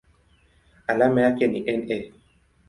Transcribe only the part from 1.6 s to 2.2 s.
Na.